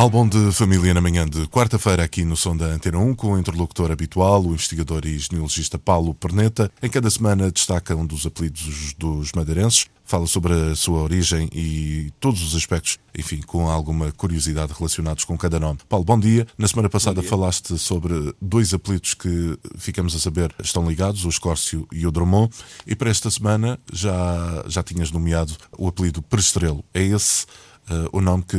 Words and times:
Álbum 0.00 0.26
de 0.26 0.50
família 0.52 0.94
na 0.94 1.00
manhã 1.02 1.28
de 1.28 1.46
quarta-feira 1.48 2.02
aqui 2.02 2.24
no 2.24 2.34
Som 2.34 2.56
da 2.56 2.64
Antena 2.64 2.96
1 2.96 3.14
com 3.14 3.32
o 3.32 3.38
interlocutor 3.38 3.92
habitual, 3.92 4.42
o 4.42 4.54
investigador 4.54 5.04
e 5.04 5.18
genealogista 5.18 5.78
Paulo 5.78 6.14
Perneta. 6.14 6.72
Em 6.82 6.88
cada 6.88 7.10
semana 7.10 7.52
destaca 7.52 7.94
um 7.94 8.06
dos 8.06 8.24
apelidos 8.24 8.94
dos 8.94 9.30
madeirenses, 9.32 9.88
fala 10.02 10.26
sobre 10.26 10.54
a 10.54 10.74
sua 10.74 11.02
origem 11.02 11.50
e 11.52 12.10
todos 12.18 12.42
os 12.42 12.56
aspectos, 12.56 12.98
enfim, 13.14 13.42
com 13.42 13.68
alguma 13.68 14.10
curiosidade 14.10 14.72
relacionados 14.72 15.26
com 15.26 15.36
cada 15.36 15.60
nome. 15.60 15.78
Paulo, 15.86 16.06
bom 16.06 16.18
dia. 16.18 16.46
Na 16.56 16.66
semana 16.66 16.88
passada 16.88 17.22
falaste 17.22 17.76
sobre 17.76 18.34
dois 18.40 18.72
apelidos 18.72 19.12
que 19.12 19.58
ficamos 19.76 20.16
a 20.16 20.18
saber 20.18 20.50
estão 20.64 20.88
ligados, 20.88 21.26
o 21.26 21.28
Escórcio 21.28 21.86
e 21.92 22.06
o 22.06 22.10
Drummond, 22.10 22.50
e 22.86 22.96
para 22.96 23.10
esta 23.10 23.30
semana 23.30 23.78
já, 23.92 24.64
já 24.66 24.82
tinhas 24.82 25.10
nomeado 25.10 25.54
o 25.76 25.88
apelido 25.88 26.22
Prestrelo. 26.22 26.82
É 26.94 27.02
esse 27.02 27.44
uh, 27.88 28.08
o 28.12 28.20
nome 28.20 28.44
que 28.44 28.58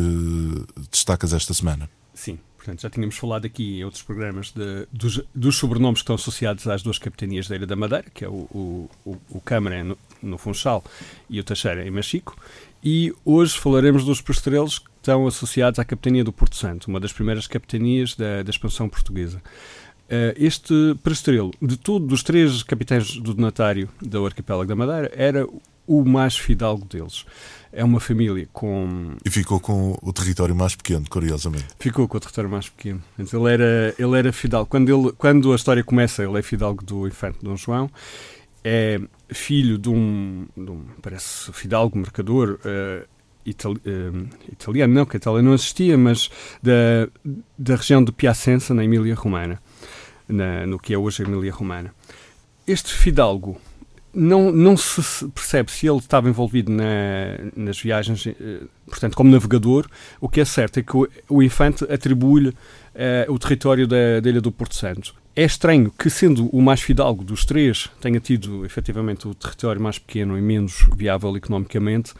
destacas 0.89 1.33
esta 1.33 1.53
semana. 1.53 1.89
Sim, 2.13 2.39
portanto 2.57 2.81
já 2.81 2.89
tínhamos 2.89 3.17
falado 3.17 3.45
aqui 3.45 3.79
em 3.79 3.83
outros 3.83 4.03
programas 4.03 4.51
de, 4.51 4.87
dos, 4.91 5.21
dos, 5.33 5.55
sobrenomes 5.55 5.99
que 5.99 6.03
estão 6.03 6.15
associados 6.15 6.67
às 6.67 6.83
duas 6.83 6.97
capitanias 6.97 7.47
da 7.47 7.55
Ilha 7.55 7.67
da 7.67 7.75
Madeira, 7.75 8.05
que 8.13 8.23
é 8.25 8.29
o, 8.29 8.47
o, 8.53 8.89
o, 9.29 9.41
Câmara 9.41 9.83
no, 9.83 9.97
no, 10.21 10.37
Funchal 10.37 10.83
e 11.29 11.39
o 11.39 11.43
Teixeira 11.43 11.85
em 11.85 11.91
Machico, 11.91 12.37
e 12.83 13.13
hoje 13.25 13.57
falaremos 13.57 14.03
dos 14.05 14.21
postrelos 14.21 14.79
que 14.79 14.89
estão 14.97 15.25
associados 15.25 15.79
à 15.79 15.85
capitania 15.85 16.23
do 16.23 16.31
Porto 16.31 16.55
Santo, 16.55 16.87
uma 16.87 16.99
das 16.99 17.13
primeiras 17.13 17.47
capitanias 17.47 18.15
da, 18.15 18.43
da 18.43 18.49
expansão 18.49 18.87
portuguesa. 18.87 19.41
Uh, 20.07 20.35
este 20.35 20.73
prestrelo, 21.01 21.51
de 21.61 21.77
todos 21.77 22.05
dos 22.05 22.21
três 22.21 22.63
capitães 22.63 23.15
do 23.15 23.33
donatário 23.33 23.87
do 24.01 24.25
arquipélago 24.25 24.67
da 24.67 24.75
Madeira, 24.75 25.09
era 25.15 25.47
o 25.91 26.05
mais 26.05 26.37
fidalgo 26.37 26.85
deles 26.85 27.25
é 27.73 27.83
uma 27.83 27.99
família 27.99 28.47
com. 28.53 29.15
E 29.25 29.29
ficou 29.29 29.59
com 29.59 29.97
o 30.01 30.13
território 30.13 30.55
mais 30.55 30.73
pequeno, 30.73 31.05
curiosamente. 31.09 31.67
Ficou 31.77 32.07
com 32.07 32.15
o 32.15 32.19
território 32.19 32.49
mais 32.49 32.69
pequeno. 32.69 33.01
Ele 33.17 33.53
era, 33.53 33.95
ele 33.99 34.17
era 34.17 34.31
fidalgo. 34.31 34.69
Quando, 34.69 34.89
ele, 34.89 35.11
quando 35.17 35.51
a 35.51 35.55
história 35.55 35.83
começa, 35.83 36.23
ele 36.23 36.39
é 36.39 36.41
fidalgo 36.41 36.83
do 36.83 37.07
infante 37.07 37.39
Dom 37.41 37.57
João. 37.57 37.89
É 38.63 39.01
filho 39.29 39.77
de 39.77 39.89
um, 39.89 40.45
de 40.55 40.71
um 40.71 40.85
parece, 41.01 41.51
fidalgo, 41.51 41.97
mercador. 41.97 42.59
Uh, 42.65 43.05
Itali 43.43 43.81
uh, 43.87 44.29
italiano, 44.51 44.93
não, 44.93 45.03
que 45.03 45.15
a 45.15 45.19
Itália 45.19 45.41
não 45.41 45.55
existia, 45.55 45.97
mas 45.97 46.29
da, 46.61 47.09
da 47.57 47.75
região 47.75 48.03
de 48.03 48.11
Piacenza, 48.11 48.71
na 48.71 48.83
Emília-Romana, 48.83 49.59
no 50.67 50.77
que 50.77 50.93
é 50.93 50.97
hoje 50.97 51.23
a 51.23 51.25
Emília-Romana. 51.25 51.91
Este 52.67 52.93
fidalgo 52.93 53.59
não, 54.13 54.51
não 54.51 54.75
se 54.75 55.27
percebe 55.29 55.71
se 55.71 55.87
ele 55.87 55.99
estava 55.99 56.27
envolvido 56.27 56.71
na, 56.71 57.37
nas 57.55 57.79
viagens, 57.79 58.27
eh, 58.27 58.61
portanto, 58.85 59.15
como 59.15 59.31
navegador. 59.31 59.87
O 60.19 60.27
que 60.27 60.41
é 60.41 60.45
certo 60.45 60.79
é 60.79 60.83
que 60.83 60.95
o, 60.95 61.07
o 61.29 61.41
infante 61.41 61.83
atribui-lhe 61.85 62.49
uh, 62.49 63.31
o 63.31 63.39
território 63.39 63.87
da, 63.87 64.19
da, 64.21 64.29
Ilha 64.29 64.41
do 64.41 64.51
Porto 64.51 64.75
Santo. 64.75 65.15
É 65.35 65.43
estranho 65.43 65.91
que, 65.97 66.09
sendo 66.09 66.47
o 66.47 66.61
mais 66.61 66.81
fidalgo 66.81 67.23
dos 67.23 67.45
três, 67.45 67.89
tenha 68.01 68.19
tido 68.19 68.65
efetivamente 68.65 69.27
o 69.27 69.33
território 69.33 69.81
mais 69.81 69.97
pequeno 69.97 70.37
e 70.37 70.41
menos 70.41 70.85
viável 70.95 71.35
economicamente. 71.37 72.11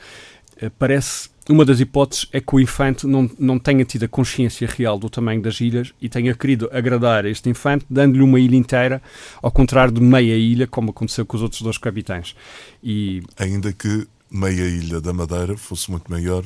Uh, 0.61 0.71
parece 0.79 1.29
uma 1.49 1.65
das 1.65 1.79
hipóteses 1.79 2.27
é 2.31 2.39
que 2.39 2.55
o 2.55 2.59
infante 2.59 3.07
não, 3.07 3.29
não 3.39 3.57
tenha 3.57 3.83
tido 3.83 4.05
a 4.05 4.07
consciência 4.07 4.67
real 4.67 4.99
do 4.99 5.09
tamanho 5.09 5.41
das 5.41 5.59
ilhas 5.59 5.93
e 5.99 6.07
tenha 6.07 6.33
querido 6.35 6.69
agradar 6.71 7.25
este 7.25 7.49
infante, 7.49 7.85
dando-lhe 7.89 8.21
uma 8.21 8.39
ilha 8.39 8.55
inteira, 8.55 9.01
ao 9.41 9.51
contrário 9.51 9.93
de 9.93 10.01
meia 10.01 10.35
ilha, 10.35 10.67
como 10.67 10.91
aconteceu 10.91 11.25
com 11.25 11.35
os 11.35 11.43
outros 11.43 11.61
dois 11.61 11.77
capitães. 11.77 12.35
E... 12.83 13.23
Ainda 13.37 13.73
que 13.73 14.07
meia 14.29 14.67
ilha 14.67 15.01
da 15.01 15.11
Madeira 15.11 15.57
fosse 15.57 15.89
muito 15.89 16.09
maior 16.11 16.43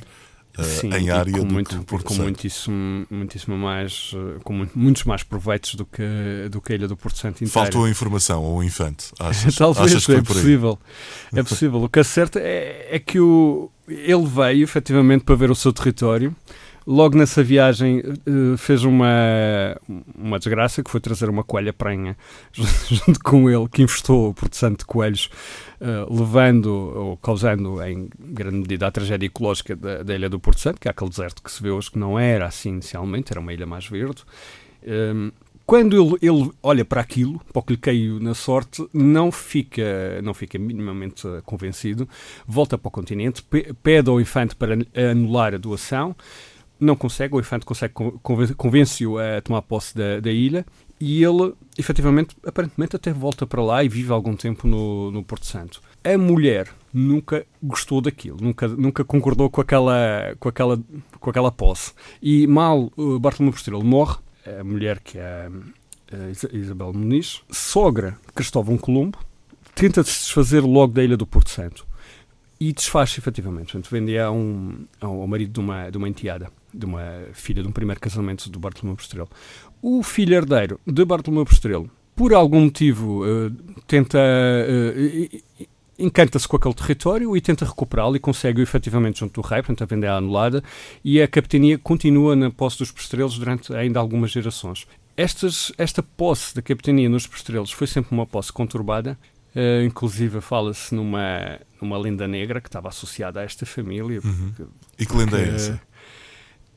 Sim, 0.64 0.94
em 0.94 1.10
área 1.10 1.34
com 1.34 1.46
do 1.46 1.54
muito, 1.54 1.84
que 1.84 2.04
com 2.04 2.14
muitíssimo, 2.16 3.06
muitíssimo 3.10 3.58
mais 3.58 4.14
uh, 4.14 4.40
com 4.44 4.54
muito, 4.54 4.78
muitos 4.78 5.04
mais 5.04 5.24
proveitos 5.24 5.76
do 5.76 5.86
que 5.86 6.04
do 6.50 6.62
que 6.62 6.74
a 6.74 6.76
ilha 6.76 6.88
do 6.88 6.96
Porto 6.96 7.18
Santo 7.18 7.44
inteira. 7.44 7.52
Faltou 7.52 7.88
informação 7.88 8.44
ao 8.44 8.64
infante 8.64 9.12
achas, 9.20 9.56
talvez 9.56 9.96
achas 9.96 10.10
é 10.10 10.22
possível 10.22 10.80
é 11.34 11.44
possível 11.44 11.84
o 11.84 11.90
que 11.90 12.00
é 12.00 12.04
certo 12.04 12.40
é, 12.40 12.88
é 12.96 13.00
que 13.00 13.20
o 13.20 13.70
ele 13.88 14.26
veio 14.26 14.64
efetivamente 14.64 15.24
para 15.24 15.36
ver 15.36 15.52
o 15.52 15.56
seu 15.56 15.72
território. 15.72 16.36
Logo 16.88 17.18
nessa 17.18 17.44
viagem 17.44 18.00
uh, 18.00 18.56
fez 18.58 18.84
uma, 18.84 19.76
uma 20.16 20.38
desgraça, 20.38 20.84
que 20.84 20.92
foi 20.92 21.00
trazer 21.00 21.30
uma 21.30 21.44
coelha 21.44 21.74
prenha 21.74 22.16
junto 22.54 23.20
com 23.24 23.50
ele, 23.50 23.68
que 23.68 23.82
infestou 23.82 24.30
o 24.30 24.34
Porto 24.36 24.56
Santo 24.56 24.80
de 24.80 24.86
coelhos, 24.86 25.30
uh, 25.82 26.14
levando 26.14 26.68
ou 26.68 27.18
causando 27.18 27.82
em 27.82 28.08
grande 28.20 28.58
medida 28.58 28.86
a 28.86 28.92
tragédia 28.92 29.26
ecológica 29.26 29.76
da, 29.76 30.04
da, 30.04 30.14
ilha 30.14 30.30
do 30.30 30.40
Porto 30.40 30.60
Santo, 30.62 30.80
que 30.80 30.88
é 30.88 30.92
aquele 30.92 31.10
deserto 31.10 31.42
que 31.42 31.52
se 31.52 31.62
vê 31.62 31.72
hoje, 31.72 31.90
que 31.90 31.98
não 31.98 32.20
era 32.20 32.46
assim 32.46 32.70
inicialmente, 32.70 33.34
era 33.34 33.40
uma 33.40 33.52
ilha 33.52 33.66
mais 33.66 33.88
verde. 33.88 34.24
Um, 34.88 35.32
quando 35.66 36.00
ele, 36.00 36.18
ele, 36.22 36.52
olha 36.62 36.86
para 36.86 37.02
aquilo, 37.02 37.42
para 37.52 37.60
o 37.60 37.64
que 37.64 37.74
lhe 37.74 37.80
caiu 37.80 38.20
na 38.20 38.36
sorte, 38.36 38.88
não 38.94 39.32
fica, 39.32 40.22
não 40.24 40.36
fica 40.36 40.60
minimamente 40.60 41.24
convencido, 41.44 42.08
volta 42.48 42.78
para 42.78 42.88
o 42.88 42.92
continente, 42.92 43.44
pede 43.82 44.08
ao 44.08 44.22
infante 44.22 44.56
para 44.56 44.76
anular 45.12 45.56
a 45.56 45.58
doação, 45.58 46.16
não 46.80 46.96
consegue, 46.96 47.36
o 47.36 47.40
infante 47.40 47.66
consegue 47.66 47.94
convence-o 48.58 49.18
a 49.18 49.42
tomar 49.42 49.62
posse 49.62 49.96
da, 49.96 50.20
da, 50.20 50.32
ilha 50.32 50.66
e 51.00 51.24
ele, 51.24 51.54
efetivamente, 51.78 52.36
aparentemente 52.46 52.96
até 52.96 53.14
volta 53.14 53.46
para 53.48 53.62
lá 53.62 53.84
e 53.84 53.90
vive 53.90 54.12
algum 54.12 54.36
tempo 54.36 54.68
no, 54.68 55.12
no 55.12 55.24
Porto 55.24 55.46
Santo. 55.46 55.82
A 56.04 56.18
mulher 56.18 56.68
nunca 56.94 57.46
gostou 57.62 58.02
daquilo, 58.02 58.38
nunca, 58.42 58.68
nunca 58.68 59.04
concordou 59.04 59.50
com 59.50 59.62
aquela, 59.62 60.36
com 60.40 60.50
aquela, 60.50 60.80
com 61.20 61.30
aquela 61.30 61.52
posse. 61.52 61.94
E 62.22 62.46
mal 62.48 62.92
uh, 62.98 63.20
Bartolomeu 63.20 63.54
Posterior 63.54 63.84
morre, 63.84 64.18
a 64.60 64.64
mulher 64.64 65.00
que 65.00 65.18
é 65.18 65.50
a 66.12 66.56
Isabel 66.56 66.94
Muniz, 66.94 67.42
sogra 67.50 68.18
de 68.28 68.34
Cristóvão 68.34 68.78
Colombo, 68.78 69.18
tenta 69.74 70.04
se 70.04 70.20
desfazer 70.20 70.62
logo 70.62 70.94
da 70.94 71.04
ilha 71.04 71.18
do 71.18 71.26
Porto 71.26 71.50
Santo 71.50 71.86
e 72.60 72.72
desfaz 72.72 73.18
efetivamente. 73.18 73.74
Portanto, 73.74 73.90
vende 73.92 74.18
a 74.18 74.32
um, 74.32 74.86
ao 75.02 75.28
marido 75.28 75.54
de 75.54 75.60
uma, 75.60 75.90
de 75.90 75.98
uma 75.98 76.08
enteada, 76.08 76.50
de 76.76 76.86
uma 76.86 77.04
filha 77.34 77.62
de 77.62 77.68
um 77.68 77.72
primeiro 77.72 78.00
casamento 78.00 78.50
do 78.50 78.60
Bartolomeu 78.60 78.96
Postrelo. 78.96 79.30
O 79.82 80.04
filho 80.04 80.36
herdeiro 80.36 80.80
de 80.86 81.06
Bartolomeu 81.06 81.46
Postrelo, 81.46 81.90
por 82.16 82.34
algum 82.34 82.62
motivo, 82.62 83.26
uh, 83.26 83.52
tenta. 83.88 84.18
Uh, 84.18 85.66
encanta-se 85.98 86.48
com 86.48 86.58
aquele 86.58 86.74
território 86.74 87.36
e 87.38 87.42
tenta 87.42 87.66
recuperá-lo 87.66 88.16
e 88.16 88.20
consegue 88.20 88.62
efetivamente 88.62 89.20
junto 89.20 89.42
do 89.42 89.48
rei, 89.48 89.62
portanto 89.62 89.82
a 89.82 89.86
venda 89.86 90.08
é 90.08 90.10
anulada 90.10 90.64
e 91.04 91.22
a 91.22 91.28
capitania 91.28 91.78
continua 91.78 92.36
na 92.36 92.52
posse 92.52 92.80
dos 92.80 92.92
postrelos 92.92 93.38
durante 93.40 93.74
ainda 93.74 94.00
algumas 94.00 94.32
gerações. 94.32 94.86
Estas, 95.18 95.72
esta 95.78 96.04
posse 96.04 96.54
da 96.54 96.62
capitania 96.62 97.08
nos 97.08 97.26
postrelos 97.26 97.72
foi 97.72 97.88
sempre 97.88 98.14
uma 98.14 98.26
posse 98.26 98.52
conturbada, 98.52 99.18
uh, 99.56 99.86
inclusive 99.86 100.42
fala-se 100.42 100.94
numa, 100.94 101.60
numa 101.82 101.98
lenda 101.98 102.28
negra 102.28 102.60
que 102.60 102.68
estava 102.68 102.90
associada 102.90 103.40
a 103.40 103.44
esta 103.44 103.66
família. 103.66 104.20
Uhum. 104.24 104.52
Porque, 104.56 104.64
e 105.00 105.06
que 105.06 105.16
lenda 105.16 105.40
é 105.40 105.56
essa? 105.56 105.82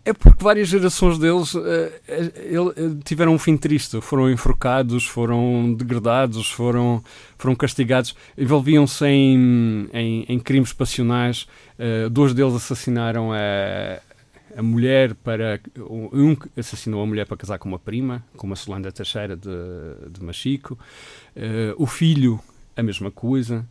É 0.08 0.12
porque 0.14 0.42
várias 0.42 0.68
gerações 0.68 1.18
deles 1.18 1.52
uh, 1.52 1.60
uh, 1.60 2.94
tiveram 3.04 3.34
um 3.34 3.38
fim 3.38 3.58
triste. 3.58 4.00
Foram 4.00 4.30
enforcados, 4.30 5.06
foram 5.06 5.74
degradados, 5.74 6.50
foram, 6.50 7.04
foram 7.36 7.54
castigados, 7.54 8.16
envolviam-se 8.38 9.04
em, 9.04 9.86
em, 9.92 10.24
em, 10.26 10.38
crimes 10.38 10.72
passionais. 10.72 11.46
Uh, 11.78 12.08
dois 12.08 12.32
deles 12.32 12.54
assassinaram 12.54 13.34
a, 13.34 14.00
a 14.56 14.62
mulher 14.62 15.14
para. 15.14 15.60
Um 15.78 16.34
assassinou 16.56 17.02
a 17.02 17.06
mulher 17.06 17.26
para 17.26 17.36
casar 17.36 17.58
com 17.58 17.68
uma 17.68 17.78
prima, 17.78 18.24
com 18.34 18.46
uma 18.46 18.56
Solanda 18.56 18.90
Teixeira 18.90 19.36
de, 19.36 19.50
de 20.10 20.24
Machico. 20.24 20.78
o 21.76 21.86
filho, 21.86 22.40
a 22.74 22.82
mesma 22.82 23.10
coisa. 23.10 23.62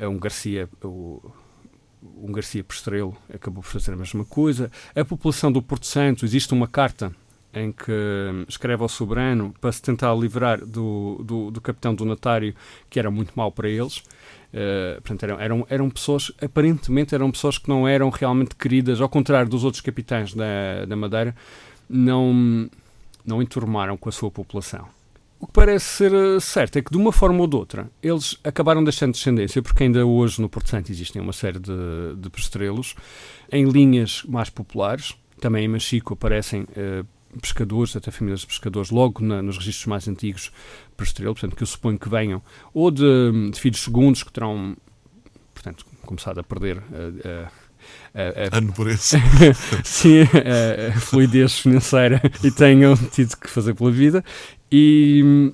Um 0.00 0.16
Garcia. 0.16 0.68
O, 0.80 1.20
um 2.22 2.32
Garcia 2.32 2.64
Postrelo 2.64 3.16
acabou 3.32 3.62
por 3.62 3.70
fazer 3.70 3.92
a 3.92 3.96
mesma 3.96 4.24
coisa. 4.24 4.70
A 4.94 5.04
população 5.04 5.52
do 5.52 5.62
Porto 5.62 5.86
Santo, 5.86 6.24
existe 6.24 6.52
uma 6.52 6.66
carta 6.66 7.14
em 7.54 7.70
que 7.70 7.92
escreve 8.48 8.82
ao 8.82 8.88
soberano 8.88 9.54
para 9.60 9.70
se 9.70 9.82
tentar 9.82 10.14
livrar 10.14 10.64
do, 10.64 11.22
do, 11.22 11.50
do 11.50 11.60
capitão 11.60 11.94
que 12.88 12.98
era 12.98 13.10
muito 13.10 13.32
mau 13.34 13.52
para 13.52 13.68
eles. 13.68 13.98
Uh, 13.98 15.00
portanto, 15.02 15.22
eram, 15.22 15.40
eram, 15.40 15.66
eram 15.68 15.90
pessoas, 15.90 16.32
aparentemente 16.42 17.14
eram 17.14 17.30
pessoas 17.30 17.58
que 17.58 17.68
não 17.68 17.86
eram 17.86 18.10
realmente 18.10 18.54
queridas, 18.54 19.00
ao 19.00 19.08
contrário 19.08 19.48
dos 19.48 19.64
outros 19.64 19.80
capitães 19.80 20.34
da, 20.34 20.84
da 20.86 20.96
Madeira, 20.96 21.34
não, 21.88 22.68
não 23.24 23.42
enturmaram 23.42 23.96
com 23.96 24.08
a 24.08 24.12
sua 24.12 24.30
população. 24.30 24.86
O 25.42 25.46
que 25.48 25.54
parece 25.54 25.84
ser 25.86 26.14
eh, 26.14 26.38
certo 26.38 26.76
é 26.76 26.82
que, 26.82 26.92
de 26.92 26.96
uma 26.96 27.10
forma 27.10 27.40
ou 27.40 27.48
de 27.48 27.56
outra, 27.56 27.90
eles 28.00 28.38
acabaram 28.44 28.84
deixando 28.84 29.10
descendência, 29.10 29.60
porque 29.60 29.82
ainda 29.82 30.06
hoje 30.06 30.40
no 30.40 30.48
Porto 30.48 30.70
Santo 30.70 30.92
existem 30.92 31.20
uma 31.20 31.32
série 31.32 31.58
de, 31.58 32.14
de 32.16 32.30
postrelos 32.30 32.94
em 33.50 33.68
linhas 33.68 34.22
mais 34.28 34.48
populares. 34.48 35.16
Também 35.40 35.64
em 35.64 35.68
Machico 35.68 36.14
aparecem 36.14 36.62
uh, 36.62 37.04
pescadores, 37.40 37.96
até 37.96 38.12
famílias 38.12 38.42
de 38.42 38.46
pescadores, 38.46 38.90
logo 38.90 39.20
na, 39.20 39.42
nos 39.42 39.58
registros 39.58 39.86
mais 39.86 40.06
antigos 40.06 40.52
prestrelo, 40.96 41.34
portanto, 41.34 41.56
que 41.56 41.64
eu 41.64 41.66
suponho 41.66 41.98
que 41.98 42.08
venham, 42.08 42.40
ou 42.72 42.88
de, 42.92 43.50
de 43.50 43.58
filhos 43.58 43.82
segundos 43.82 44.22
que 44.22 44.30
terão, 44.30 44.76
portanto, 45.52 45.84
começado 46.02 46.38
a 46.38 46.44
perder. 46.44 46.78
Uh, 46.78 47.50
a, 48.14 48.58
a, 48.58 48.60
nobreza. 48.60 49.18
sim, 49.82 50.20
a, 50.20 50.96
a, 50.96 51.00
fluidez 51.00 51.58
financeira 51.58 52.22
e 52.44 52.50
tenham 52.52 52.94
tido 52.96 53.36
que 53.36 53.50
fazer 53.50 53.74
pela 53.74 53.90
vida. 53.90 54.24
E, 54.72 55.52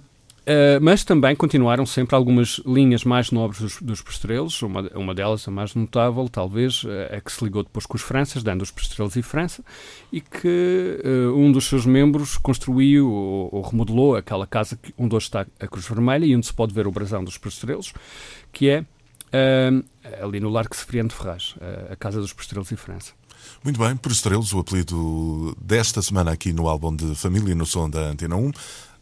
Uh, 0.48 0.80
mas 0.80 1.04
também 1.04 1.36
continuaram 1.36 1.84
sempre 1.84 2.16
algumas 2.16 2.58
linhas 2.64 3.04
mais 3.04 3.30
nobres 3.30 3.60
dos, 3.60 3.82
dos 3.82 4.00
postrelos, 4.00 4.62
uma, 4.62 4.80
uma 4.94 5.14
delas, 5.14 5.46
a 5.46 5.50
mais 5.50 5.74
notável, 5.74 6.26
talvez, 6.26 6.84
uh, 6.84 6.88
a 7.14 7.20
que 7.20 7.30
se 7.30 7.44
ligou 7.44 7.62
depois 7.62 7.84
com 7.84 7.98
os 7.98 8.02
Franças, 8.02 8.42
dando 8.42 8.62
os 8.62 8.70
postrelos 8.70 9.14
e 9.16 9.20
França, 9.20 9.62
e 10.10 10.22
que 10.22 11.02
uh, 11.04 11.36
um 11.36 11.52
dos 11.52 11.66
seus 11.66 11.84
membros 11.84 12.38
construiu 12.38 13.12
ou, 13.12 13.50
ou, 13.56 13.60
remodelou 13.60 14.16
aquela 14.16 14.46
casa 14.46 14.78
onde 14.96 15.14
hoje 15.14 15.26
está 15.26 15.46
a 15.60 15.66
Cruz 15.66 15.86
Vermelha 15.86 16.24
e 16.24 16.34
onde 16.34 16.46
se 16.46 16.54
pode 16.54 16.72
ver 16.72 16.86
o 16.86 16.90
brasão 16.90 17.22
dos 17.22 17.36
postrelos, 17.36 17.92
que 18.50 18.70
é 18.70 18.86
ali 20.22 20.40
no 20.40 20.48
Largo 20.48 20.74
Sefriano 20.74 21.10
de 21.10 21.14
Ferraz, 21.14 21.54
a 21.90 21.96
Casa 21.96 22.18
dos 22.18 22.32
Postrelos 22.32 22.72
e 22.72 22.76
França. 22.76 23.12
Muito 23.62 23.78
bem, 23.78 23.96
por 23.96 24.10
estrelos, 24.10 24.52
o 24.52 24.60
apelido 24.60 25.54
desta 25.60 26.00
semana 26.00 26.32
aqui 26.32 26.52
no 26.52 26.68
álbum 26.68 26.94
de 26.94 27.14
Família 27.14 27.54
no 27.54 27.66
Som 27.66 27.90
da 27.90 28.00
Antena 28.00 28.36
1. 28.36 28.52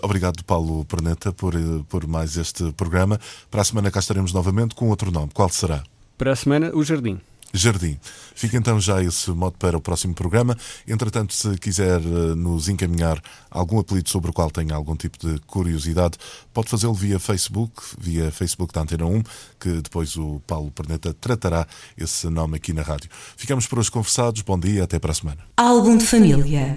Obrigado, 0.03 0.45
Paulo 0.45 0.85
Perneta, 0.85 1.33
por, 1.33 1.55
por 1.89 2.07
mais 2.07 2.37
este 2.37 2.73
programa. 2.73 3.19
Para 3.51 3.63
a 3.63 3.65
semana 3.65 3.91
cá 3.91 4.01
estaremos 4.01 4.33
novamente 4.33 4.75
com 4.75 4.89
outro 4.89 5.11
nome. 5.11 5.31
Qual 5.33 5.49
será? 5.49 5.83
Para 6.19 6.33
a 6.33 6.37
semana, 6.37 6.71
o 6.75 6.83
Jardim. 6.83 7.21
Jardim. 7.53 7.99
Fica 8.35 8.57
então 8.57 8.79
já 8.79 9.03
esse 9.03 9.31
modo 9.31 9.57
para 9.59 9.77
o 9.77 9.81
próximo 9.81 10.15
programa. 10.15 10.57
Entretanto, 10.87 11.33
se 11.33 11.57
quiser 11.59 12.01
eh, 12.01 12.35
nos 12.35 12.69
encaminhar 12.69 13.21
algum 13.51 13.79
apelido 13.79 14.11
sobre 14.11 14.31
o 14.31 14.33
qual 14.33 14.51
tenha 14.51 14.75
algum 14.75 14.95
tipo 14.95 15.19
de 15.19 15.39
curiosidade, 15.41 16.19
pode 16.53 16.69
fazê-lo 16.69 16.93
via 16.93 17.19
Facebook, 17.19 17.83
via 17.99 18.31
Facebook 18.31 18.73
da 18.73 18.83
Antena 18.83 19.07
1, 19.07 19.23
que 19.59 19.71
depois 19.81 20.17
o 20.17 20.41
Paulo 20.47 20.71
Perneta 20.71 21.15
tratará 21.15 21.67
esse 21.97 22.29
nome 22.29 22.57
aqui 22.57 22.73
na 22.73 22.83
rádio. 22.83 23.09
Ficamos 23.37 23.67
por 23.67 23.79
hoje 23.79 23.91
conversados. 23.91 24.43
Bom 24.43 24.59
dia, 24.59 24.85
até 24.85 24.99
para 24.99 25.13
a 25.13 25.15
semana. 25.15 25.39
Álbum 25.57 25.97
de 25.97 26.05
família. 26.05 26.77